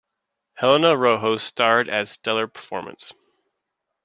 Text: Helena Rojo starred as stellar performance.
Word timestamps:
Helena 0.55 0.97
Rojo 0.97 1.37
starred 1.37 1.87
as 1.87 2.09
stellar 2.09 2.47
performance. 2.47 3.13